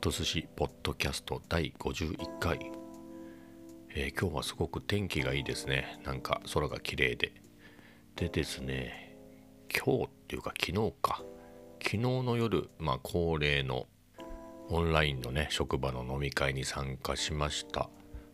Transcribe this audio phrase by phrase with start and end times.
[0.00, 2.58] と寿司ポッドキャスト第51回、
[3.94, 6.00] えー、今日はすごく天気がいいですね。
[6.04, 7.34] なんか空が綺麗で。
[8.16, 9.18] でですね
[9.68, 11.22] 今日っていうか昨日か。
[11.82, 13.88] 昨日の夜まあ恒例の
[14.70, 17.90] オンラインのね職場の飲み会に参加しました。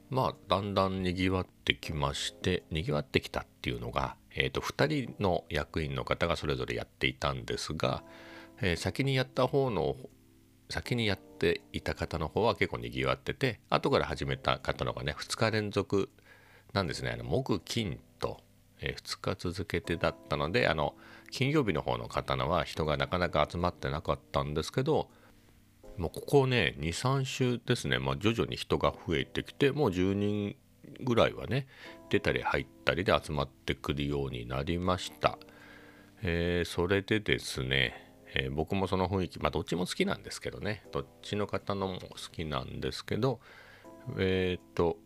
[0.09, 8.05] まあだんだんにぎわってきましてにぎわってきたっていうのが、えーと、2人の役員の方がそれぞれやっていたんですが、
[8.63, 9.97] えー、先にやった方の
[10.69, 16.11] 先にやっていた方の方は結構にぎわってて後から始めた方のがね2日連続
[16.73, 18.41] なんですねあの木金と、
[18.81, 20.95] えー、2日続けてだったのであの
[21.31, 25.09] 金曜日の方の刀は人がなかなか集まってなかったんですけど
[25.97, 30.57] もうここね23週ですね、まあ、徐々に人が増えてきてもう10人
[31.01, 31.67] ぐらいはね
[32.11, 35.39] 出たり入ったりで集まってくるようになりました。
[36.23, 40.85] えー、それでですねえー、僕もその雰囲気まあどっちも好きなんですけどね。
[40.93, 43.41] どっちの方のも好きなんですけど
[44.19, 44.99] えっ、と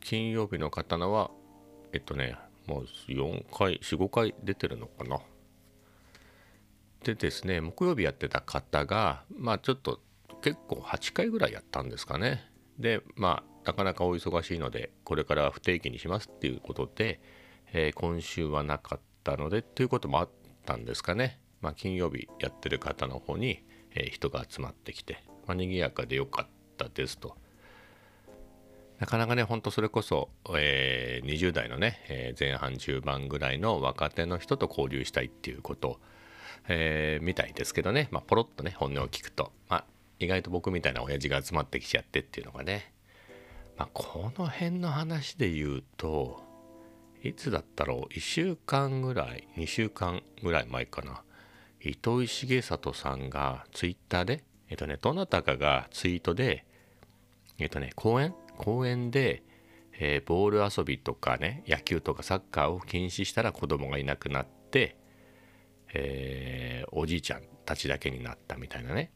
[0.00, 1.30] 金曜日の刀は
[1.92, 2.36] えっとね
[2.66, 5.20] もう4回45回出てるのかな。
[7.04, 10.00] でですね木曜日やってた方がまあちょっと
[10.42, 12.50] 結構8回ぐらいやったんですかね。
[12.78, 17.20] でまあなかなかお忙しいのでこれからは不定期にしますっていうことで、
[17.72, 20.30] えー、今週はなかったのでっていうこともあっ
[20.64, 21.40] たんですかね。
[21.60, 23.62] まあ、金曜日やってる方の方に、
[23.94, 27.36] えー、人が集まってきて、まあ、賑やかでよかったですと。
[28.98, 36.00] なかなかね、ほんとそれこそ、えー、20代のね、えー、前半中盤ぐらいの若手の人と交流したいっていうこと、
[36.68, 39.84] えー、みたいですけどね、まあ、ポロッとね、本音を聞くと、まあ、
[40.18, 42.92] 意外と僕みたいな親父が集まってきちゃってっていうのがね、
[43.78, 46.42] まあ、この辺の話で言うと、
[47.22, 51.22] いつだったろう、1週間ぐらい、2週間ぐらい前かな。
[51.82, 56.64] 糸井重里さんがツイッターで、えっとね、どなたかがツイートで、
[57.58, 59.42] えっとね、公園公園で、
[59.98, 64.96] えー、ボール遊びとかね、野球とかサッカーを禁止したら子供がいなくなって、
[65.94, 69.10] えー、おじいちゃんたちだけになったみたいなね。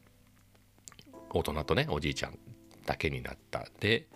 [1.29, 2.39] 大人とね、おじいちゃん
[2.85, 3.67] だけになった。
[3.79, 4.07] で、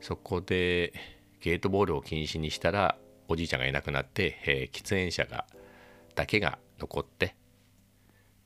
[0.00, 0.92] そこで
[1.40, 2.98] ゲートボールを禁止にしたら、
[3.28, 5.46] おじいちゃんがいなくなって、えー、喫煙者が
[6.14, 7.36] だけが残って、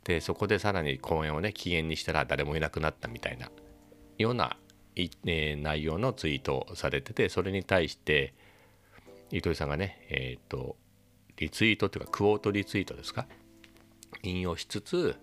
[0.08, 3.50] でそこでさらに公演をね期限にしたら誰もいなくなったみたいな
[4.16, 4.56] ような、
[4.96, 8.32] えー、内容のツイートをされててそれに対して
[9.30, 10.76] 糸井さんがねえっ、ー、と
[11.36, 13.26] リツイートというかクォートリツイートですか？
[14.22, 15.14] 引用しつつ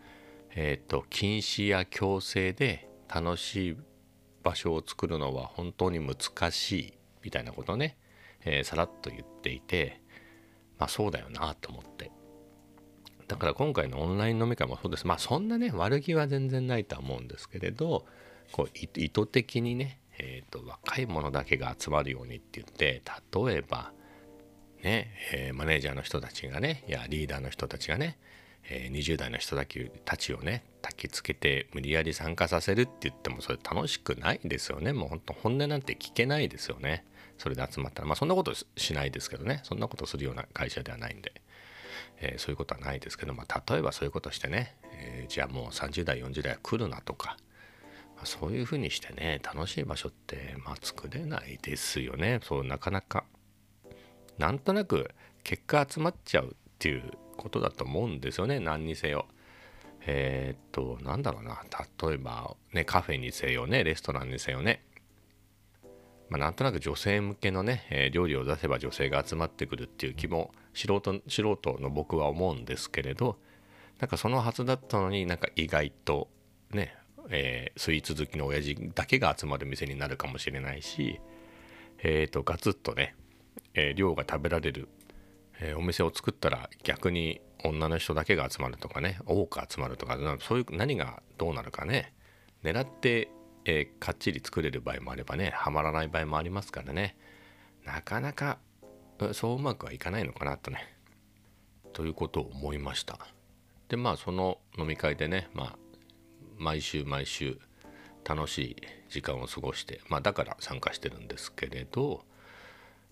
[0.51, 3.77] えっ、ー、と禁止や強制で楽しい
[4.43, 7.97] 場所を作るのは本当に難しいみたいなことをね、
[8.45, 9.99] えー、さらっと言っていて
[10.77, 12.11] まあそうだよなと思って。
[13.27, 15.07] だから今回のオンライン飲み会もそうです。
[15.07, 18.05] まあそんなね、悪気は全然ないとは思うんですけれど、
[18.51, 23.01] こう意図的にね、えーと、若い者だけが集まるようにって言って
[23.33, 23.91] 例えば
[24.83, 28.17] ね、えー、マネージャーの人たちがねいやリーダーの人たちがね、
[28.69, 37.05] えー、20代の人たちをね焚きつけて無理やり参加させるって言ってもそれ楽しくないですよねもうほんと本音なんて聞けないですよね
[37.37, 41.33] それで集まったらまあそんなことしないですけどねそんなことするような会社ではないんで。
[42.19, 47.37] えー、そういうことはないですけど、まあ、例えばそういうことしてね、えー、じゃあもう30代40代は来るなとか、
[48.15, 53.25] まあ、そういうふうにしてね楽しい場所って、まあ、作れないですよねそうなかなか。
[54.37, 55.11] なんとなく
[55.43, 57.03] 結果集まっちゃうっていう
[57.37, 59.27] ことだと思うんですよね何にせよ。
[60.07, 61.63] えー、っとなんだろうな
[62.03, 64.83] 例えばねカフェにせよねレストランにせよね
[66.29, 73.37] まあ、なんとなく女性向けのね、えー、料理を出せば女性が集まってくるっていう気も素人素人の僕は思うんですけれど
[73.99, 76.27] なんかそのはずだったのになんか意外と
[76.71, 76.95] ね、
[77.29, 81.19] えー、スイーツ好きの親父だけが集まる店になるかもしれないし
[81.99, 83.15] えっ、ー、とガツッとね、
[83.73, 84.89] え、量が食べられる、
[85.61, 92.13] えお店を作ったら逆に女の人だけが集まるとかね多く集まるとかそういう何がどうなるかね
[92.63, 93.29] 狙って
[93.65, 97.17] えー、かっちり作れる場合もあればねはまらない場合もありますからね。
[97.83, 98.59] なかなか
[99.33, 100.95] そううまくはいかないのかなとね。
[101.93, 103.17] ということを思いました。
[103.89, 105.77] でまあその飲み会でねまあ
[106.57, 107.59] 毎週毎週
[108.27, 108.75] 楽しい
[109.09, 112.23] 時間を過ごしてまあだから参加してるんですけれど、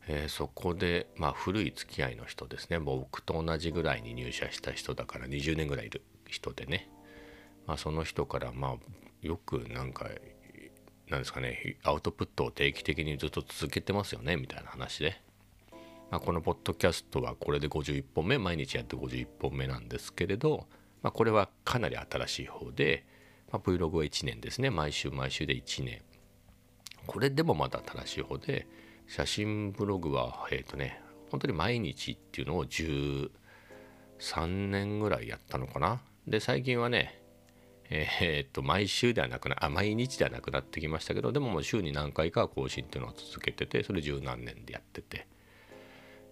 [0.07, 2.79] えー、そこでまあ古い付き合いの人ですね。
[2.79, 6.89] 僕と同じぐらいに入社した人だから20年ぐらいいる人でね、
[7.65, 8.75] まあ、その人からまあ
[9.21, 10.09] よくなんか
[11.09, 15.21] なんですかねアウトプットを定期的にずっと続けてますよねみたいな話で、
[16.11, 20.67] まあ、このポッドキャストはこれで51本目毎日やって51本目なんですけれど、
[21.01, 23.05] まあ、これはかなり新しい方で
[23.53, 24.71] まあ、Vlog は1年ですね。
[24.71, 26.01] 毎週毎週で1年。
[27.05, 28.65] これでもまだ正しい方で
[29.07, 33.29] 写真ブログはえっ、ー、とね本当に毎日っていうのを13
[34.47, 36.01] 年ぐらいやったのかな。
[36.27, 37.21] で最近はね
[37.95, 45.27] えー、っと毎週ではなくなあ毎日ではなくなってきましたけどでももう週に何回か更新っていうのは続けててそれ十何年でやってて、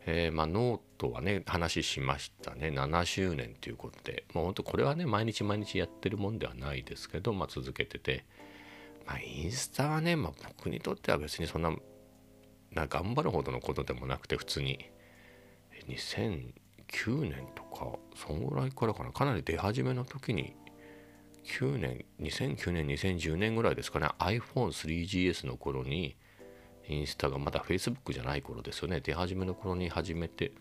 [0.08, 2.70] えー、まあノートはね話しましたね。
[2.70, 4.24] 7周年ということで。
[4.34, 8.26] もうほんとこれはね毎日毎日やってるもんではないですけど、まあ、続けてて、
[9.06, 11.72] まあ、インスタはね、まあ、僕にとっては別にそんな
[12.72, 14.90] な頑張るほどのことでもなくて普通に。
[15.88, 19.12] 2009年とかそんぐらいからかな。
[19.12, 20.56] かなり出始めの時に
[21.44, 24.08] 9年2009年2010年ぐらいですかね。
[24.20, 26.16] iPhone3GS の頃に
[26.88, 29.00] インスタがまだ Facebook じゃない頃ですよね。
[29.02, 30.54] 出始めの頃に始めて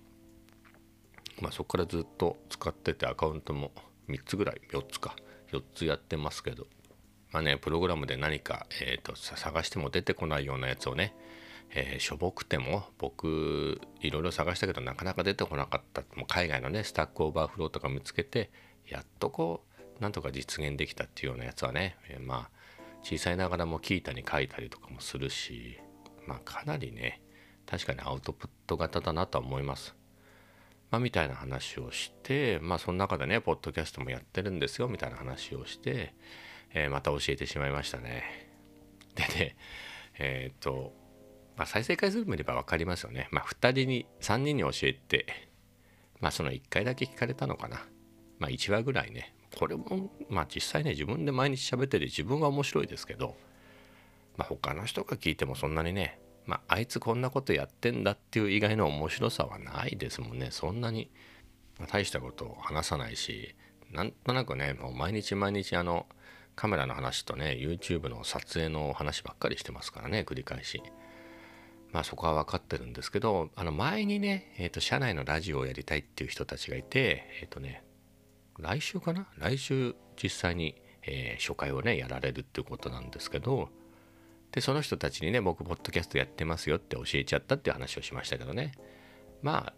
[1.40, 3.72] まあそこからずっと使っててアカウントも
[4.08, 5.16] 3つぐらい4つか。
[5.52, 6.66] 4つやってますけど。
[7.32, 11.14] まあねプログラムで何か、えーと、探しても出てこないようなやつをね、
[11.70, 16.02] えー、しょぼくても僕いろいろ探したけどなかなか出てこなかった。
[16.16, 18.50] もう海外のね Stack Overflow とか見つけて
[18.88, 19.69] やっとこう
[20.00, 22.50] なんとか実現できたっていうようなやつはね、えー、まあ
[23.02, 25.78] 小さいながらもキータに書いたりとかもするし
[26.26, 27.22] まあかなりね
[27.66, 29.94] 確かにアウトプット型だなとは思います。
[30.90, 36.14] まあ、みたいな話をしてまあその中でねポッドキャストもやってるんですよみたいな話をして、
[36.74, 38.24] えー、また教えてしまいましたね。
[39.14, 39.56] でね
[40.18, 40.92] えっ、と、
[41.56, 43.28] まあ、再生回数見れば分かりますよね。
[43.30, 45.26] まあ2人に3人に教えて
[46.20, 47.86] まあその1回だけ聞かれたのかな。
[48.38, 53.36] まあ1話ぐらいねこれもまあ実際ね自分で毎日喋ってて自分は面白いですけど、
[54.36, 61.10] まあ、他の人が聞いてもそんなにね、まあ、あいつこんなことやってんだっていう以外の面白さはないですもんねそんなに、
[61.90, 63.54] 大したことを話さないし
[63.90, 66.06] なんとなくねもう毎日毎日あの
[66.54, 70.82] カメラの話とね YouTube の撮影の話ばっかりしてますからね繰り返し。
[71.92, 77.82] まあそこは分かってるんですけどあの前にね、えーと、社内のラジオをやりたいっていう人たちがいてえっ、ー、とね
[78.60, 79.26] 来週かな？
[79.38, 83.68] 来週実際に、えー、初回をねやられるっていうことなんですけど
[84.52, 88.72] でその人たちにね僕ポッドキャストやってますよって教えちゃったっていう話をしましたけどね。
[89.42, 89.74] まあ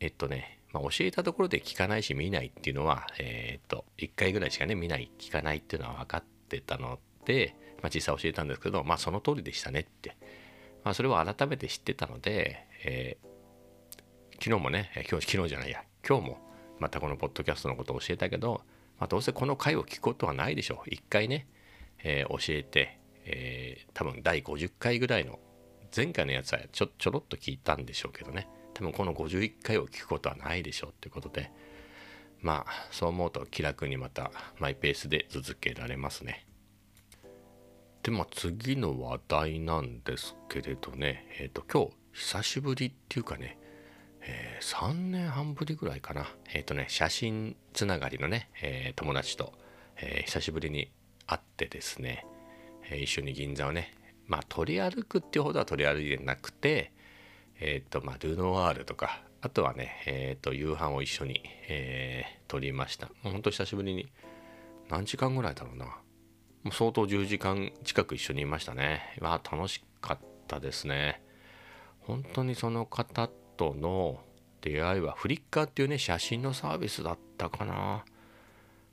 [0.00, 10.16] えっとね、まあ、教えたところで聞かないし見ないっていうのはえー、っと1回ぐらいしかね見ない聞かないっていうのは分かってたので、まあ、実際教えたんですけどまあその通りでしたねって、
[10.84, 16.53] まあ、それを改めて知ってたので、えー、昨日もね今日昨日じゃないや今日も
[16.84, 18.60] またこのポッドキャストのことを教えたけど、
[18.98, 20.90] まあ、どうせこの回を聞くことはないでしょう。
[20.90, 21.46] 一回ね、
[22.02, 25.38] えー、教えて、えー、多分第50回ぐらいの
[25.96, 31.50] 前回のやつはちょちょろっと聞いたんでしょうけどね多分この51回を聞くことはないでしょうっていうことで
[32.42, 36.44] まあそう思うと気楽にまたマイペースで続けられますね。
[38.02, 43.56] でまあ次の話題なんですけれどねえっ、ー、と今日久しぶりっていうかね
[44.26, 46.26] えー、3年半ぶりぐらいかな。
[46.52, 49.52] えっ、ー、とね、写真つながりのね、えー、友達と、
[49.96, 50.90] え久しぶりに
[51.26, 52.26] 会ってですね、
[52.90, 53.94] え一緒に銀座をね、
[54.26, 56.92] まあ取り歩くっていうほどは取り歩いてなくて、
[57.60, 63.08] えっ、と、まあルノワールとか、あとはね、えっ、と、夕飯を一緒に、えー、撮りました。
[63.22, 64.10] もうほんと久しぶりに、
[64.88, 65.84] 何時間ぐらいだろうな。
[65.84, 69.16] もう相当10時間近く一緒にいましたね。
[69.20, 71.22] まあ楽しかったですね。
[72.00, 74.20] 本当にその方との
[74.60, 78.04] 出会いはフリッカーっていうね写真のサービスだったかな。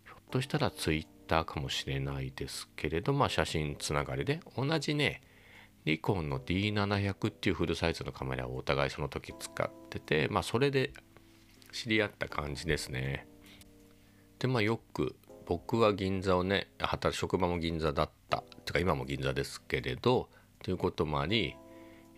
[0.06, 5.22] ひょっとしたらツイッターかもしれないですけれどまあ写真つながりで同じね
[5.86, 10.92] ニコンの D700 っていうフルサイズのカメラをお互いその時使っててまあそれで
[11.72, 13.28] 知り合った感じですね。
[14.40, 15.16] でまあよく
[15.46, 18.40] 僕は銀座をね働く職場も銀座だった。
[18.40, 20.30] っていうか今も銀座ですけれど
[20.64, 21.56] ということもあり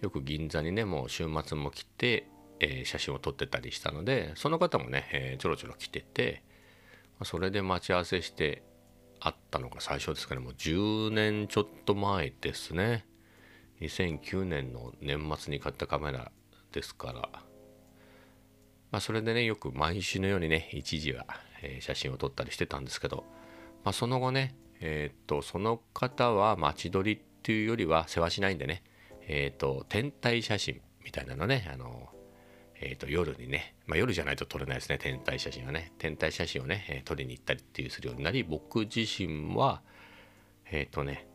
[0.02, 2.28] よく銀座にねもう週末も来て
[2.64, 6.42] えー、写真を撮ってたりしたのでその方もね、えー、ちょろちょろ来てて
[7.24, 8.64] それで待ち合わせして
[9.20, 10.42] 会ったのが最初ですかね。
[10.42, 13.06] もう10年ちょっと前ですね。
[13.80, 16.32] 2009年の年末に買ったカメラ
[16.74, 17.22] ですから。
[18.92, 21.26] まあそれでねよく毎週のようにね一時は、
[21.62, 23.24] えー、写真を撮ったりしてたんですけど、
[23.86, 28.84] まあ、その後ねえっ、とその方は待ち撮りっていうよりは世話しないんでね
[29.28, 32.10] えっ、と天体写真みたいなのねあの
[32.86, 35.94] えー、と夜にね、まあ、夜じゃないと撮れないですね天体写真はね。
[35.98, 39.82] 天体写真をね、えー、撮りに行ったりっていうするようになり僕自身は
[40.70, 41.28] えっ、ー、とね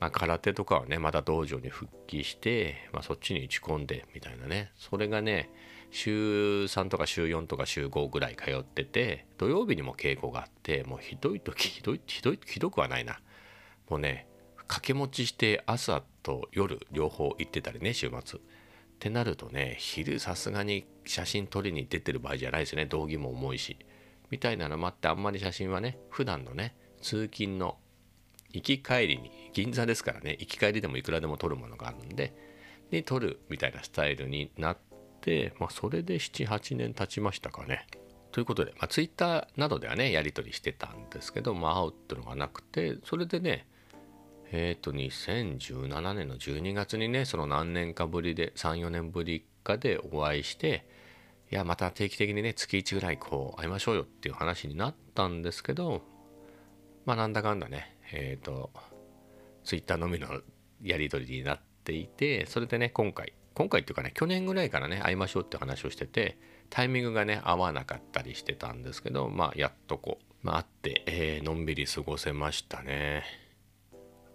[0.00, 4.70] まあ、空手とかはねまた道場に復帰して、まあ、そっちに打ち込んでみたいなね。
[4.76, 5.50] それがね
[5.90, 13.20] 週3とか週4とか週5ぐらい通ってて土曜日にも稽古があってもうひどい時ひどいひどいひどくはないな。
[13.88, 18.40] もうね掛け持ちして朝と夜両方行ってたりね週末。
[19.04, 23.76] ってなるとね昼さすがに写真撮りに出てる場合じゃないですね道着も重いし
[24.30, 27.76] みたいなのもあってあんまり写真はね普段のね通勤の
[28.50, 32.32] 行き帰りに銀座ですからね行き帰りでもいくらでも撮るものがあるんで
[32.90, 34.78] に撮るみたいなスタイルになっ
[35.20, 37.86] て、まあ、それで78年経ちましたかね。
[38.32, 43.66] ということで、まあ、Twitter などではねやり取りしてたんですけど、まあ、会うっていうのがなくてそれでね
[44.56, 50.86] えっ、ー、と2017年の12月にねその何年かぶりで34年ぶりかでお会いして
[51.50, 56.02] いやまた定期的にね月1ぐらいこう会いましょうよっていう話になったんですけど
[57.04, 58.70] まあなんだかんだねえっ、ー、と
[59.64, 60.28] Twitter のみの
[60.80, 66.38] やり取りになっていてそれでね今回今回っていうかね去年ぐらいからね会いましょうって話をしてて
[66.70, 73.43] タイミングがね合わなかったりしてたんですけどまあやっとこう、まあ、会って、えー、のんびり過ごせましたね。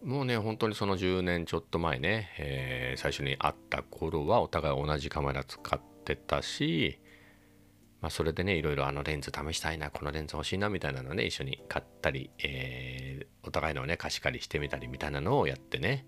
[0.03, 6.99] もうね本当にその10年ちょっと前ね、えー、最初に会った頃はお互い同じカメラ使ってたし
[8.01, 16.05] まあ、それでねいろいろあのレンズ試したいなこのレンズ欲しいなみたいなのね一緒に買ったり、えー、お互いのね貸し借りしてみたりみたいなのをやってね、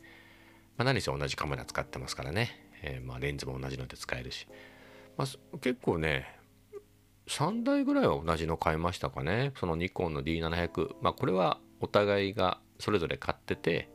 [0.78, 2.70] まあ、何せ同じカメラ使ってますからね。
[2.84, 4.48] えー、まあ、レンズも同じので使えるし、
[5.16, 6.26] まあ、結構ね
[7.28, 9.52] 3台ぐらいは同じの買いましたかね。
[9.60, 13.90] そのニコンの D700 まあこれはお互いがそれぞれ買ってて、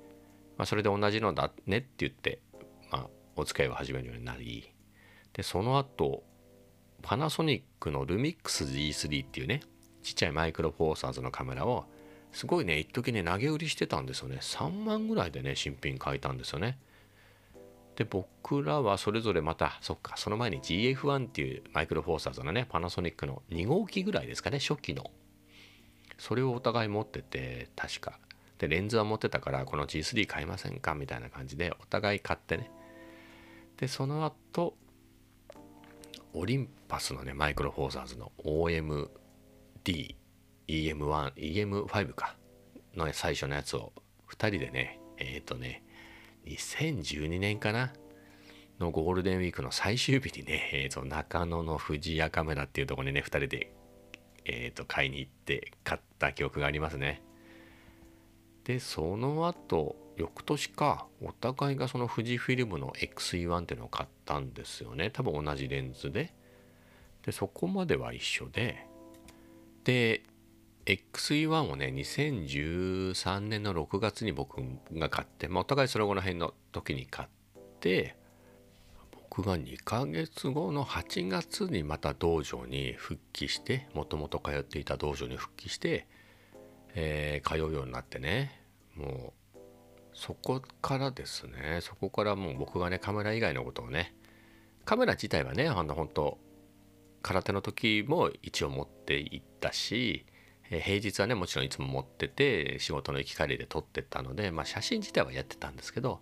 [0.57, 2.41] まあ、それで同じのだねって言って、
[2.91, 4.71] まあ、お付き合いを始めるようになり
[5.33, 6.23] でその後
[7.03, 9.61] パナソニックのルミックス G3 っていうね
[10.03, 11.85] ちっちゃいマイクロフォーサーズのカメラを
[12.33, 14.39] すごいね一時ね投げ売りしてたんですよね。
[14.41, 16.79] 3万ぐらいでね新品買えたんですよね。
[17.97, 25.11] で僕らはそれぞれまたそっかその前に GF1 っていうマイクロフォーサーズのねパナソニックの2号機ぐらいですかね初期の。
[26.19, 28.19] それをお互い持ってて確か。
[28.59, 32.71] でレンズは持ってたからこの G3 買いませんかみたいな感じでお互い買ってね。
[33.77, 34.75] でその後
[36.33, 39.09] オリンパスのねマイクロフォーサーズの OMD
[40.69, 42.37] EM1 EM5 か
[42.95, 43.93] の最初のやつを
[44.31, 45.83] 2人でねえっ、ー、とね
[46.47, 47.93] 2012年かな
[48.79, 53.73] のゴールデンウィークの最終日にね、えー、と中野の富士屋カメラっていうとこにね2人で、
[54.45, 57.23] えー、と買いに行って買った記憶がありますね。
[58.67, 65.11] でその後翌年かお互いがその富士フィルムの XE1 っていうのを買ったんですよね。
[65.11, 66.35] 多分同じレンズで。
[67.25, 68.87] でそこまでは一緒で。
[69.85, 70.25] で
[70.87, 74.61] XE1 をね2013年の6月に僕
[74.93, 77.29] が買って、まあ、お互いその後の辺の時に買っ
[77.79, 78.17] て
[79.13, 86.09] 僕が2ヶ月後の8月にまた道場に復帰してもともと通っていた道場に復帰して、
[86.99, 88.61] えー、通うようになってね
[88.97, 89.59] もう
[90.15, 94.15] そこからですねそこからもう僕がねカメラ以外のことをね
[94.87, 96.39] カメラ自体はねあの本当
[97.21, 100.25] 空手の時も一応持っていったし
[100.71, 106.21] え平日はねもちろんいつも持ってて仕事の行き帰りで撮ってたので、まあ、写真自体はやってたんですけど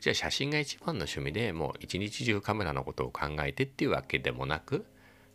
[0.00, 4.86] じゃあ写真が一番の趣味でもう一日中カメラのことを考えてっていうわけでもなく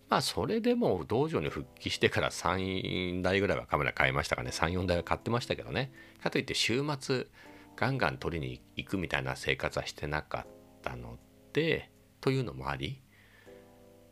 [0.10, 4.52] まあそれでも道場に復帰してから3台ぐらいはカメラ買いましたかね。
[4.52, 5.92] 34台は買ってましたけどね。
[6.22, 7.28] かといって週末
[7.76, 11.18] ガンガン撮りに行くみたいな生活はしてなかったの
[11.54, 13.02] でというのもあり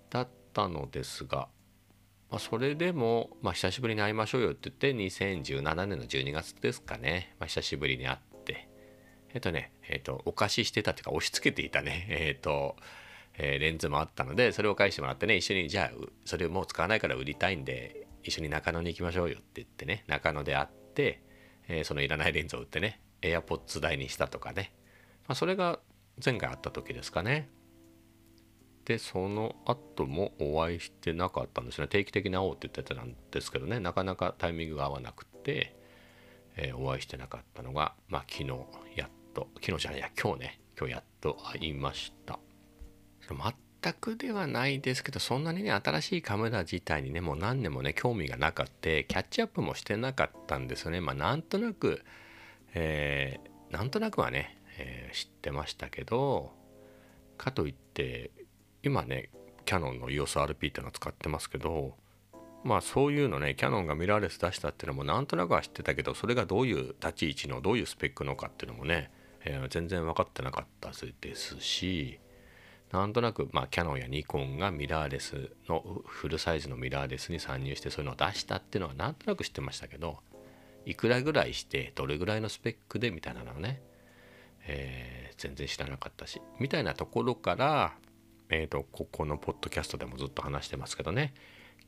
[0.10, 1.48] だったのですが
[2.30, 8.68] まあ、それでも、まあ、久しぶりに会いましょうよって言って2017年の12月ですかね、まあ、久しぶりに会って。
[9.34, 12.08] えっとねえっとお貸ししてたっていうか押し付けていたね。
[12.10, 12.76] えっと、
[13.38, 21.22] えー、レンズもあったのでそれを返してもらってね一緒にじゃあそれもう使わないから売りたいんで一緒に中野に行きましょうよって言ってね中野で会って、
[21.68, 24.74] えー、そのいらないレンズを売ってね AirPods 代にしたとかね、
[25.28, 25.80] まあ、それが
[26.24, 27.50] 前回会った時ですかね。
[28.86, 31.88] でその後もお会いしてなかったんですね。
[31.88, 33.80] 定期的に会おうって言ってたんですけどね。
[33.80, 35.76] なかなかタイミングが合わなくて、
[36.56, 38.50] えー、お会いしてなかったのがまあ昨日
[38.96, 40.62] やっと昨日じゃないや今日ね。
[40.78, 42.40] 今日やっと会いました。
[43.34, 51.02] 全くではないですけどそんなにね新しいカメラ自体にねもう何年もね興味がなかったキャッチアップもしてなかったんですよね。
[51.02, 52.04] まあなんとなく
[52.74, 56.52] えー、なんとなくはね、えー、知ってましたけど
[57.38, 58.32] かといって
[58.84, 59.30] 今ね
[59.66, 61.96] キャノンの EOSRP っていうのを使ってますけど
[62.64, 69.10] まあそういうのねキャノンがミラーレス出したっていうのもなんとなくは知ってたけどそれがどういう立ち位置のどういうスペックのかっていうのもね
[69.46, 70.92] えー、全然分かってなかった
[71.22, 72.20] ですし
[72.92, 80.20] なんとなく、まあ、キャノンやニコンがミラーレスのフルサイズのミラーレスに参入してそういうのを出したっていうのはなんとなく知ってましたけど
[80.86, 83.82] いくらぐらいしてどれぐらいのスペックでみたいなのをね、
[84.68, 87.94] えー、全然知らなかったしみたいなところから、
[88.50, 91.34] えーと、ここのポッドキャストでもずっと話してますけどね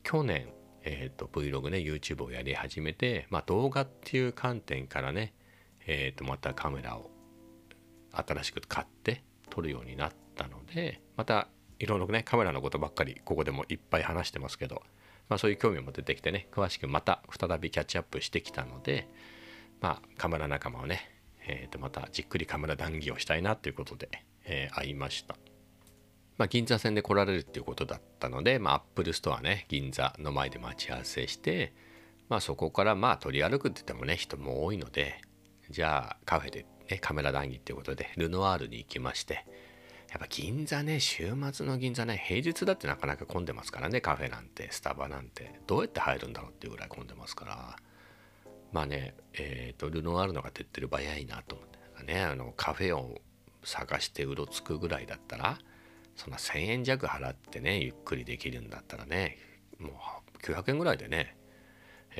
[0.02, 0.48] 去年、
[0.82, 5.32] えーと、Vlog ね YouTube をやり始めて、まあ、動画っていう観点からね、
[5.86, 7.10] えーとまたカメラを
[8.12, 14.82] 新しく買って撮るようになってたのでまたいろいろねカメラのことばっかりここでもいっぱい話してますけど、
[15.28, 19.08] まあ、そういう興味も出てきてね詳しくまた再びキャッチアップしてきたので
[19.80, 21.10] まあカメラ仲間をね、
[21.46, 24.08] えー、とまたじっくりカメラ談義をしたいなということで、
[24.44, 25.36] えー、会いました。
[26.36, 31.72] まあ、銀座線で来られるっていうことだったので、まあ、 Apple Store ね銀座の前で待ち合わせして、
[32.28, 35.20] まあ、そこからまあ取り歩くって言ってもね人も多いので
[35.68, 39.44] じゃあカフェでね、カメラ談義っていうことでルノワールに行きまして
[40.10, 45.60] やっぱ銀座ね週末の銀座ね平日だってなかなか混んでますからねカフェなんてスタバなんて。
[45.66, 47.76] どうやって入るんだろうっていうぐらい混んでますから。
[48.72, 53.20] まあねえっ、ー、とルノワールのが手っ取り早いなと思ってねあのカフェを
[53.64, 55.58] 探してうろつくぐらいだったら
[56.16, 59.38] そんな1,000円弱払ってねゆっくりできるんだったらね
[59.78, 59.92] もう
[60.42, 61.38] 900円ぐらいでね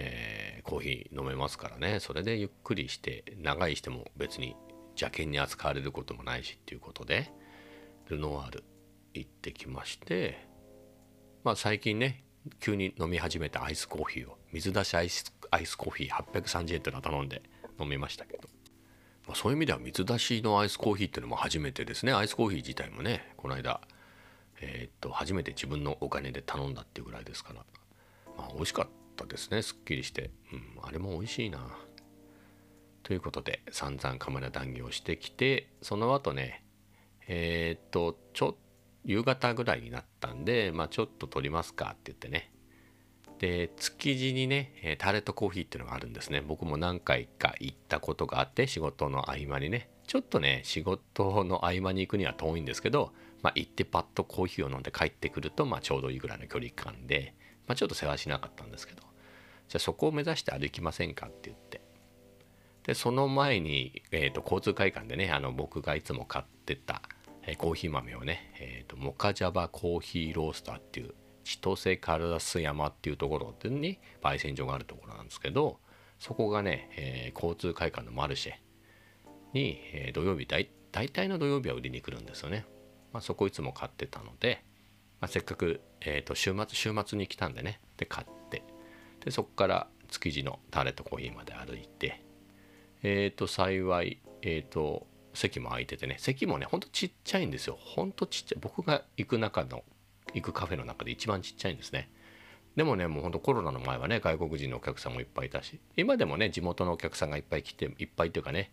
[0.01, 1.99] えー、コーヒー飲めますからね。
[1.99, 4.55] それでゆっくりして長いしても別に
[4.91, 7.33] 邪険に扱われることもないしっていうことで。
[8.09, 8.65] ルノワール
[9.15, 10.47] 行ってきまして
[11.45, 12.25] まあ最近ね
[12.61, 17.43] 急に飲み始めたアイスコーヒーを水出しアイスアイスコーヒー830円っていうのを頼んで
[17.81, 18.49] 飲みましたけど、
[19.27, 22.13] まあ、そういう意味では水出しのアイスコーヒーっていうのも初めてですね。
[22.13, 23.81] アイスコーヒー自体もねこの間
[24.61, 27.65] えー、っと初めて自分のお金で頼んだっていうぐらいですから。
[28.37, 29.63] まあ美味しかったったですね。
[29.63, 31.59] すっきりして、うん、あれも美味しいな。
[33.03, 36.63] ということで散々カメラ談義をしてきてその後ね
[37.29, 38.57] えー、っとちょ
[39.05, 42.51] 夕方ぐらいになったんでまあちょっと撮りますかって言ってね。
[43.39, 46.41] で築地にねタレットコーヒーっていうのがあるんですね。
[46.41, 49.91] 僕も何回か行ったことがあって仕事の合間にね。
[50.07, 53.13] ちょっとね仕事の合間に行くには遠いんですけど、
[53.43, 57.35] まあ、行ってパッとコーヒーを飲んで帰ってくると、まあ、ちょうどいいぐらいの距離感で、
[57.67, 59.03] まあ、ちょっと世話しなかったんですけど。
[59.69, 61.83] じゃあそこを目指して歩きませんかって言って。
[62.85, 67.03] でその前に、えーと、交通会館でねあの僕がいつも買ってた、
[67.51, 75.79] え、コーヒー豆をね、えーと、モカジャバコーヒーロースターっていう千歳烏山っていうところに焙煎所があるところなんですけど
[76.19, 78.53] そこがね、えー、交通会館のマルシェ
[79.55, 82.65] に、えー、土曜日大大体の土曜日は売りに来るんですよね。
[83.13, 84.63] まあ、そこいつも買ってたので、
[85.21, 88.63] まあ、せっかく、えーと週末週末に来たんでねで買って
[89.25, 92.23] でそこから築地のタレとコーヒーまで歩いて
[93.03, 96.17] えっ、ー、と幸いえっ、と席も空いててね。
[96.19, 97.79] 席もねほんとちっちゃいんですよ。
[97.79, 98.59] ほんとちっちゃい。
[98.61, 99.85] 僕が行く中の
[100.35, 102.11] 行くカフェの中で一番ちっちゃいんですね。
[102.77, 108.71] でもねもうほんとコロナの前はね外国人のお客さんもいっぱいいたし今でもね地元のお客さんがいっぱい来ていっぱいっていうかね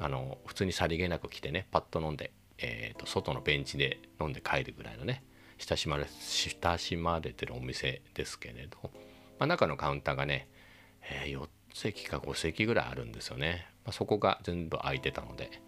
[0.00, 5.22] あの普通にさりげなく来てねパッと飲んで、えーと、外のベンチで飲んで帰るぐらいのね
[5.58, 8.90] 親しまれ親しまれてるお店ですけれど
[9.38, 10.48] まあ、中のカウンターがね、
[11.02, 15.60] えー、4席か5席ぐらいあるんですよね、まあ、そこが全部空いてたので、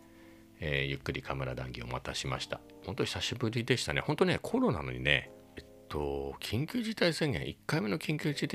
[0.61, 2.61] えー、ゆっくりカメラ談義をまたしました。
[2.85, 4.01] 本当に久しぶりでしたね。
[4.01, 8.49] 本当ねコロナのにねえっと緊急事態宣言1回目の緊急事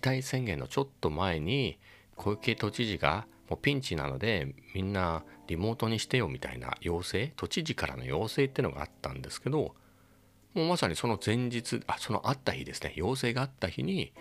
[0.00, 1.78] 態宣言のちょっと前に
[2.16, 9.74] 小池都知事がもうピンチなのでみんなリモートにしてよみたいな要請都知事からの要請っていうのがあったんですけど
[10.54, 12.92] もうまさにその前日あそのあった日ですね。
[12.96, 14.12] 要請があった日に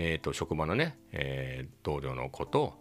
[0.00, 2.74] えーと、職場のね、えー、同僚の子と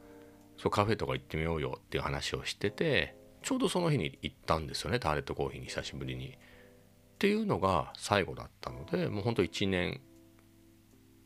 [0.57, 3.15] そうカフェとか行ってみようよっていう話をしてて
[3.47, 6.31] ちょうどその日に行ったんですよねターレットコーヒーに久しぶりに。
[6.31, 10.01] っていうのが最後だったのでもうほんと1年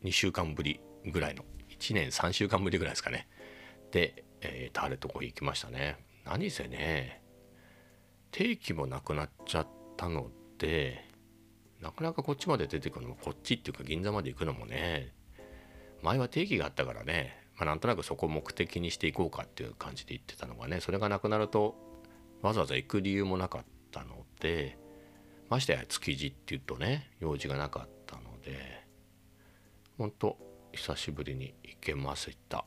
[0.03, 3.27] 2週間ぶりぐらいの1年3週間ぶりぐらいですかね
[3.89, 5.97] で、えー、ターレットコーヒー行きましたね。
[6.23, 7.23] 何せね
[8.29, 10.29] 定期もなくなっちゃったの
[10.59, 11.03] で
[11.81, 15.11] なかなかこっちまで出てくるのもこっちっていうか銀座まで行くのもね
[16.03, 21.89] 前は定義があったからね、まあ、なんとなくそこを目的にしていこうかっていう感じで言ってたのがねそれがなくなると
[22.41, 24.77] わざわざ行く理由もなかったので
[25.49, 28.85] ましてや築地っていうとね用事がなかったので
[29.97, 30.37] ほんと
[30.71, 32.65] 久しぶりに行けました。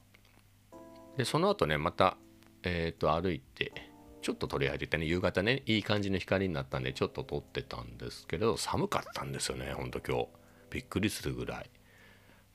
[1.16, 2.16] でその後ねまた
[2.62, 3.72] えっ、ー、と歩いて
[4.20, 10.28] ちょっと取り上げてね夕方ねいい感じの光になったんでちょっと撮ってたんですけど寒かったんですよねほんと今日。
[10.70, 11.70] びっくりするぐらい。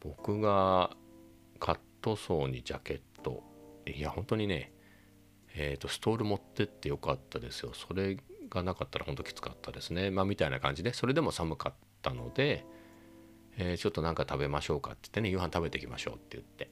[0.02, 0.92] 僕が
[1.58, 3.44] カットソーにジャケット
[3.86, 4.74] いや本当にね
[5.62, 7.74] えーと、ストール持ってってよかったですよ。
[7.74, 8.16] それ
[8.50, 10.10] がなかったらほんときつかったですね。
[10.10, 10.94] まあみたいな感じで。
[10.94, 12.66] それでも寒かったので、
[13.58, 16.70] えー、ちょっとなんか食べましょうかって言ってね夕飯食べていきましょうって言って。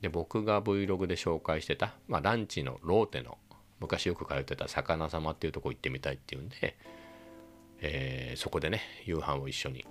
[0.00, 3.38] で僕が Vlog で紹介してた、まあ、ランチのローテの
[3.78, 6.76] 昔よく通ってた魚様っていうとこ行ってみたいっていうんで、
[7.80, 9.86] えー、そこでね夕飯を一緒に。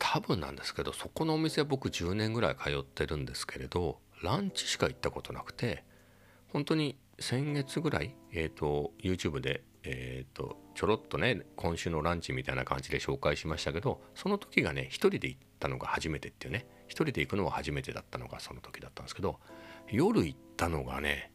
[0.00, 5.84] 多分なんですけどそこのお店僕10年ぐらい通ってるんですけれどランチしか行ったことなくて
[6.52, 19.38] 本当に先月ぐらい、えーと、YouTube で、えーと、ちょろっとね今週のランチみたいな感じで紹介しましたけどその時がね一人で行ったのが初めてっていうね一人で行くのは初めてだったのがその時だったんですけど
[19.90, 21.32] 夜行ったのがね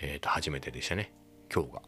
[0.00, 1.12] えー、と初めてでしたね
[1.52, 1.82] 今日が。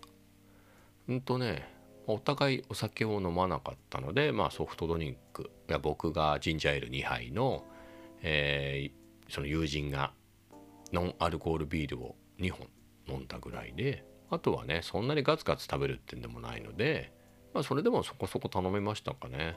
[1.09, 1.69] うんとね
[2.07, 7.65] お互いお酒を飲まなかったので、まあ、ソフトドリンクや僕がジンジャーエール2杯の、
[8.23, 10.13] えー、その友人が
[10.93, 12.69] ノンアルコールビールを2本
[13.09, 17.13] 飲んだぐらいであとはねそんなにガツガツ食べるってんでもないので、
[17.53, 19.57] まあ、それでもそこそこ頼めましたかね。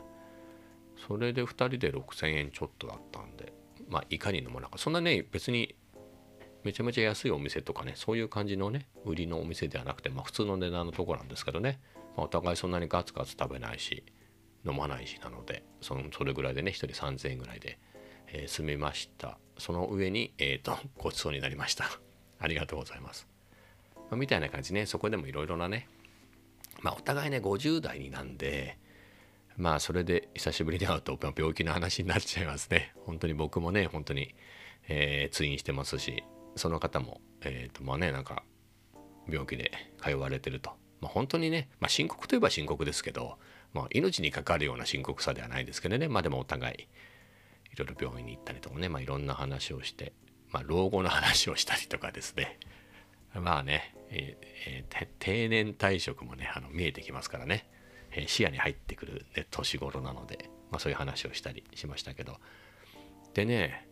[1.08, 3.54] それで2人で6000円ちょっとだったんで
[3.88, 5.76] まあいかに飲まなかそんなね別に
[6.64, 11.80] めちゃめちゃ安いお店とかねそういう感じのね売りのお店ではなくて、まあ、普通の値段のとこなんですけどね、
[12.16, 14.04] まあ、お互いそんなにガツガツ食べないし
[14.66, 17.80] 飲まないしなのでそのそれぐらいでね1人3000円ぐらいで、
[18.28, 19.38] えー、済みました。
[19.60, 21.86] その上に、えーと、ごちそうになりました。
[22.40, 23.28] ありがとうございます、
[23.96, 24.86] まあ、みたいな感じね。
[24.86, 25.88] そこでもいろいろなね。
[26.82, 28.78] まあお互いね50代になんで
[29.58, 32.94] まあそれで久しぶりに会うと病気の話になっちゃいますね。
[33.06, 34.36] 本当に僕もね本当に、
[34.88, 36.24] えー、通院してますし
[36.56, 38.44] その方も、えーとまあね、なんか
[39.30, 39.72] 病気で
[40.02, 40.72] 通われてると、
[41.02, 43.38] まあ、本当にね、まあ、深刻といえば深刻ですけど、
[43.74, 46.88] まあ、命にかかるような深刻さではないですけどね、まあ、でもお互い
[47.74, 50.14] いろいろ病院に行ったりとかね、まあ、いろんな話をして、
[50.52, 52.60] まあ、老後の話をしたりとかですね。
[53.36, 57.70] まあね、えーえー、定年退職もねあの見えてきますからね、
[58.12, 62.38] えー、視野に入ってくる、ね、年頃なので、まあ、そういう話をしたりしましたけど。
[63.34, 63.88] でね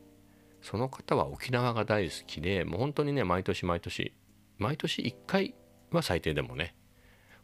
[0.62, 4.14] その方は沖縄が大好きでもう本当にね毎年毎年
[4.58, 5.54] 毎年1回
[5.92, 6.74] は最低でもね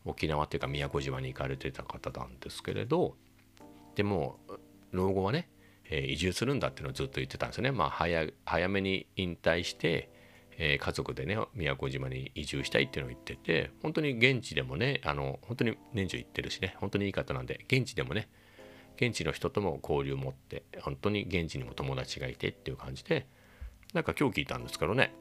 [0.06, 3.16] 沖縄っていうか宮古島に行かれてた方なんですけれど
[3.94, 4.40] でも
[4.92, 5.50] 老後はね、
[5.92, 7.72] え、移住するんだっていうのをずっと言ってたんですよね。
[7.72, 10.10] まあ早早めに引退して、
[10.58, 18.30] えー、家族でね宮古島に移住したいっていうのを言ってて本当に現地でもねあの本当に年中行ってるしね本当にいい方なんで現地でもね
[18.98, 23.26] 現地の人とも交流を持って本当に現地にも友達がいてっていう感じで
[23.94, 25.14] なんか今日聞いたんですけどね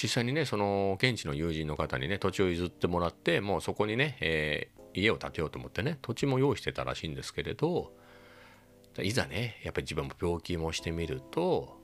[0.00, 7.92] 実際にねその現地の友人の方にね土地を譲ってもらってもうそこにね、えー、家を建てようと思ってね土地も用意してたらしいんですけれど
[9.02, 11.78] いざねやっぱり自分も病気もしてみると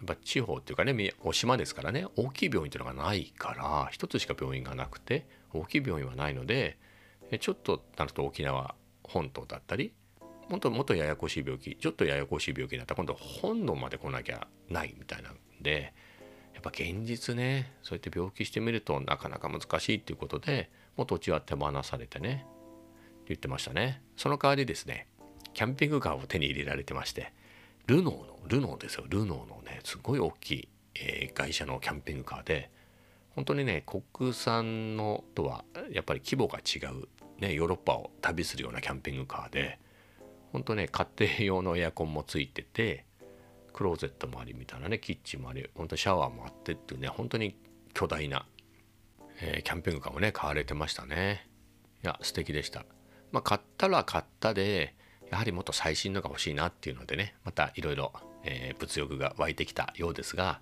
[0.00, 6.78] やっぱ地方っていうかねお島ですからね大きい病院っていうのがないから一つしか病院がなくて大きい病院はないので
[7.40, 8.74] ちょっとなると沖縄
[9.04, 9.92] 本島だったり
[10.48, 15.94] もっともっとややこしい病気ちょっとややこしい病気になったら今度本能まで来なきゃないみたいなんで
[16.52, 24.02] やっぱ現実ねそうやって病気してみるとなかなか難しいっていうことでもう土地は手放されてねって言ってましたね。
[24.16, 25.06] その代わりですね
[25.54, 27.32] キャンピングカーを手に入れられてまして
[27.86, 29.04] ルノーのルノーですよ。
[29.08, 32.70] ルノーのねすごい大きい、えー、会社のキャンピングカーで
[33.34, 37.08] 本当にね国産のとはやっぱり規模が違う、
[37.40, 39.78] ね、ヨーロッパを旅するようなキャンピングカーで
[40.52, 43.04] 本当ね家庭用のエアコンもついてて
[43.72, 47.56] クローゼットもありみたいなねキッチンもあり本当シャワーもあってっていうね本当に
[47.94, 48.46] 巨大な、
[49.40, 51.48] えー、キャンピングカーもね買われてましたね。
[52.04, 52.84] いや素敵でした。
[53.30, 54.94] まあ買ったら買ったで
[55.32, 58.12] やはりもっと最新のが欲しいなっていうのでねまたいろいろ
[58.78, 60.60] 物欲が湧いてきたようですが、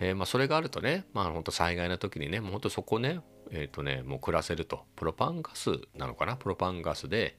[0.00, 7.36] えー、まあそれがあるとねまあ本当災害の時にねもう本当そこねえっ、ー、とねもう暮らせるとプロパンガスなのかなプロパンガスで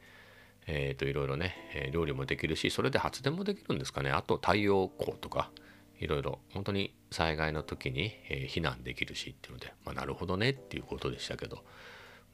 [0.69, 4.12] えー、といろいろね、え料理もできるしそれで発電もできるんですかね。
[4.12, 5.49] あと太陽光とか
[5.97, 11.63] いろいろ本当に災害の時に、え避難できるしっていうので、まあ、なるほどねっていうことでしたけど、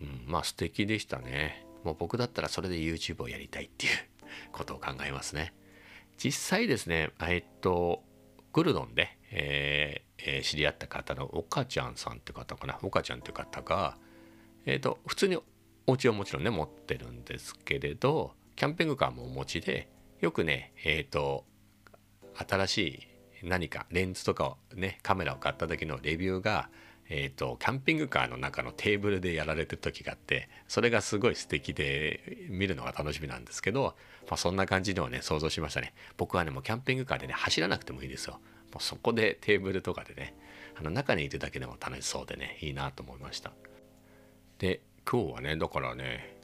[0.02, 1.64] うん、まあ素敵でしたね。
[1.84, 3.92] もう僕だったらそれで YouTube をやりたいっていう
[4.52, 5.54] ことを考えますね。
[6.18, 8.04] 実際ですねえっと
[8.54, 12.78] グルドンで、えー、知り合った方の岡ちゃんさんって方かな。
[12.84, 13.98] 岡ちゃんって方が
[14.66, 15.38] えっ、と普通に
[15.88, 19.90] お家はもちろんね持ってるんですけれどキャンピングカーもお持ちで
[20.22, 21.46] よくねえっ、と
[22.36, 22.78] 新し
[23.44, 26.70] い何かレンズとかをねカメラを買った時のレビューが
[27.10, 33.96] えーと、キャンピングカーの中のテーブルでやられてる時があってそれがすごい素敵で見るのが楽しみなんですけど、
[34.28, 35.94] まあ、そんな感じのをね想像しましたね。
[36.18, 38.40] 僕はねもうキャンピングカーでね走らなくてもいいですよ。
[38.72, 40.36] もうそこでテーブルとかでね
[40.76, 43.52] あの中にいるだけでも楽しそうでねいいなと思いました。
[44.60, 46.38] で今日はねだからね、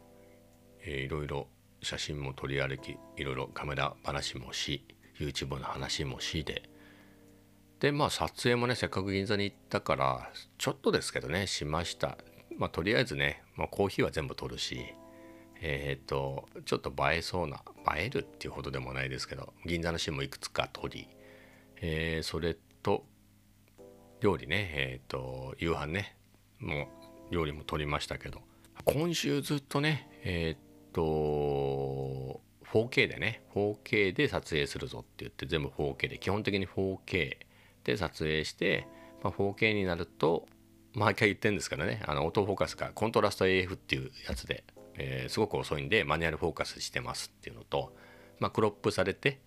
[0.81, 1.47] えー、いろいろ
[1.81, 4.85] 写真も撮り歩きいろいろカメラ話もし
[5.19, 6.68] YouTube の話もしで
[7.79, 12.17] でまあ撮影もねせっかく銀座に行ったからちょっとですけどねしました。
[12.57, 14.93] まあとりあえずね、まあ、コーヒーは全部取るし
[15.61, 17.63] えっ、ー、とちょっと映えそうな
[17.95, 21.07] 映えるっていうほどでもないですけど銀座のシーンもいくつか撮り、
[21.81, 23.05] えー、それと
[24.19, 26.17] 料理ねえっ、ー、と夕飯ね
[26.59, 26.89] も
[27.31, 28.41] う料理も撮りましたけど
[28.83, 32.41] 今週ずっとねえっ、と
[32.73, 37.37] 4K でね 4K で撮影するぞって言って全部 4K で基本的に 4K
[37.83, 38.87] で撮影して、
[39.23, 40.47] まあ、4K になると
[40.93, 44.63] 毎回言ってるんですからねあのオートフォーカスがコントラスト AF っていうやつで、
[44.95, 47.93] えー、すごく遅いんでマニュアルフォーカスしてますっていうのと、
[48.39, 49.39] まあ、クロップされて、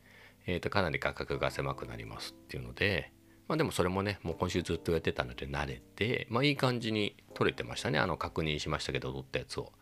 [0.46, 3.12] えー、とかなり画角が狭くなりますっていうので、
[3.48, 9.72] まあ、でもそれもねもう今週ずっとやってたので慣れて、まあ、いい感じに撮れてましたねあの確認しましたけど撮ったやつを。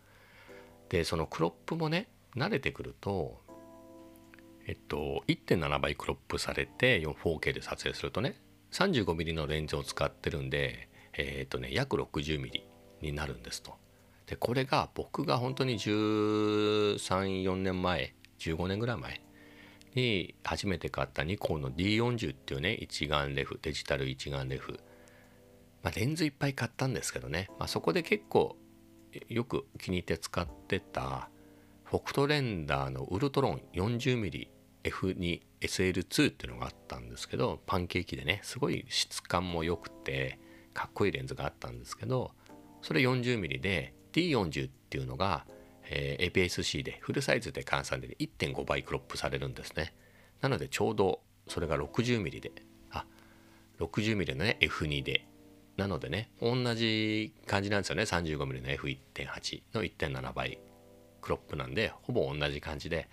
[0.89, 3.41] でそのクロップもね慣れてくると
[4.71, 12.63] えっと1.7倍クロップされて 4K で撮影するとね 35mm のレンズを使ってるんでえっとね約 60mm
[13.03, 13.75] になるんですと。
[14.27, 19.21] でこれが僕が本当に134年前15年ぐらい前
[19.97, 24.79] に初めて買ったニコンの D40 っていうね一眼レフデジタル一眼レフ、
[25.83, 28.57] まあ、レンズいっぱい買ったんですけどね、まあ、そこで結構
[29.29, 31.29] よく気に入って使ってた
[31.83, 40.39] フォクトレンダーのウルトロン 40mm F2SL2 っていうのがあったんですけどパンケーキでねすごい質感も良くて
[40.73, 42.33] かっこいいレンズがあったんですけど
[42.83, 45.47] それ 40mm で D40 っていうのが、
[45.85, 49.95] えー、APS-C でフルサイズで換算で1.5倍クロップされるんですね。
[50.41, 52.53] なのでちょうどそれが 60mm で
[52.91, 53.05] あ
[53.79, 55.27] 60mm のね F2 で。
[55.77, 58.03] なのでね同じ感じなんですよね。
[58.03, 60.59] 35mm の F1.8 の1.7倍
[61.23, 63.09] クロップなんでほぼ同じ感じで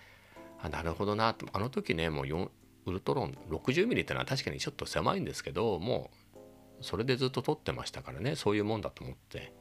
[0.61, 1.33] あなるほどな。
[1.33, 2.25] とあの時ねもう
[2.85, 6.37] ウルトロン 60mm ってのは確かにちょっと狭いんですけどもう
[6.81, 8.35] それでずっと撮ってましたからね。
[8.35, 9.53] そういうもんだと思って。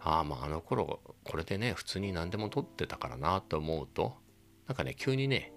[0.00, 4.16] ああまああの頃これでね普通に何でも撮ってたからなと思うと。
[4.66, 5.52] なんかね急にね、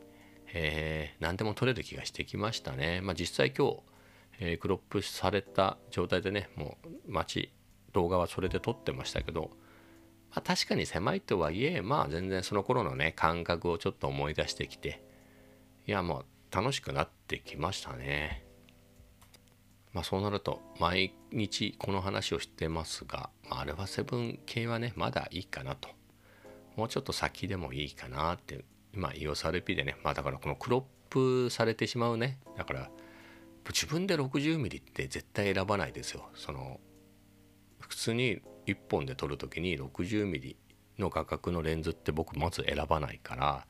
[0.53, 3.01] えー、何でも撮れる気がしてきましたね。
[3.01, 3.79] まあ実際今日、
[4.39, 7.53] えー、クロップされた状態でねもう街
[7.93, 9.51] 動画はそれで撮ってましたけど
[10.31, 15.01] まあ、確かに狭いとはいえまあ全然その頃のね感覚をちょっと思い出してきて
[15.87, 18.45] いやもう楽しくなってきましたね。
[19.93, 25.89] まあそうなると毎日この話をしてますが、まあ、アルファ7系はねまだいいかなと。
[26.75, 28.63] もうちょっと先でもいいかなって
[28.93, 32.37] 今 EOSRP でねまあだからこのクロップされてしまうね。
[32.55, 32.89] だから
[33.69, 36.29] 自分で 60mm って絶対選ばないですよ。
[36.35, 36.79] その
[37.79, 40.55] 普通に1本で撮る時に 60mm
[40.99, 43.65] の画角のレンズって僕まず選ばないから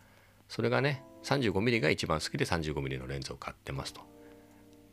[0.47, 4.01] それがね 35mm が一番好きで 35mm のレンズを買ってますと。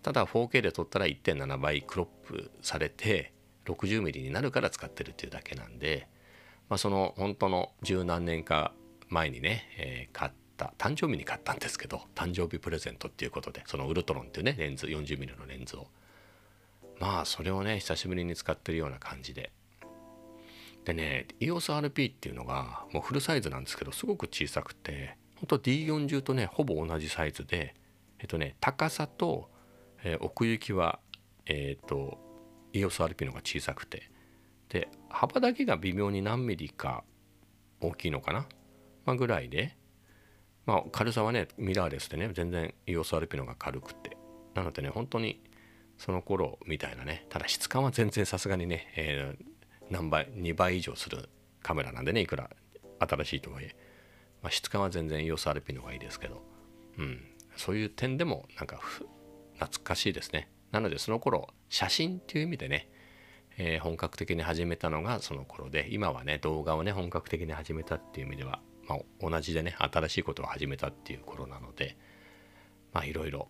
[0.02, 3.32] ただ 4K で撮ったら1.7倍クロップされて
[3.64, 6.08] 60mm になるから使ってるっていうだけなんで、
[6.68, 8.74] まあ、その本当の十何年か
[9.08, 15.86] 前にね、えー、買った誕生日に買ったんですけど誕生日プレゼントっていうことでそのウルトロンっていうねレンズ 40mm のレンズを。
[17.00, 19.50] まあそれをね久しぶりに使ってるような感じで
[20.84, 27.74] でね EOSRP っていうのがもうフルサイズなんですけどすごく小さくてほんと D40 とねほぼ同じサイズで
[28.18, 29.50] えっとね高さと、
[30.02, 30.98] えー、奥行きは
[31.46, 32.18] えっ、と
[32.72, 34.10] EOSRP の方が小さくて
[34.68, 37.04] で幅だけが微妙に何ミリか
[37.80, 38.46] 大きいのかな、
[39.04, 39.76] まあ、ぐらいで
[40.66, 44.16] まあ軽さはねミラーレスでね全然 EOSRP の方が軽くて
[44.54, 45.42] なのでね本当に
[45.98, 49.44] その頃みたいなねただ質感は全然さすがにね、えー、
[49.94, 51.28] 何倍2倍以上する
[51.62, 52.50] カメラなんでねいくら
[52.98, 53.76] 新しいとはいえ、
[54.42, 56.42] まあ、質感は全然 EOSRP の方がいいですけど、
[56.98, 57.22] うん、
[57.56, 58.80] そういう点でもなんか
[59.54, 60.50] 懐かしいですね。
[60.72, 62.88] なのでその頃写真っていう意味でね、
[63.56, 71.96] えー、本格的に始めたのがその頃で今はね動画をね本格的に始めたっていう意味では、まあ、同じでね新しいことを始めたっていう頃なので
[72.92, 73.48] まあいろいろ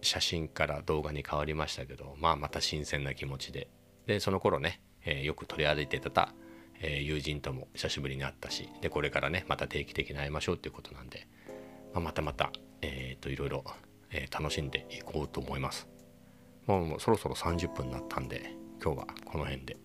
[0.00, 3.68] 写真から動画に変わりましたけどまあまた新鮮な気持ちで。
[4.06, 6.34] でその頃ねえー、よく取り歩いてた、
[6.80, 11.26] えー、友人とも久しぶりに会ったしでこれからねまた定期的に会いましょうっていうことなんで、
[11.94, 12.50] まあ、またまた、
[12.82, 13.64] えーと、いろいろ、
[14.10, 15.88] えー、楽しんでいこうと思います。
[16.66, 19.76] もうそろそろ30分になったんで今日はこの辺で。